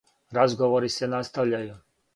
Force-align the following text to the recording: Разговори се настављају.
Разговори 0.37 0.91
се 0.95 1.11
настављају. 1.17 1.79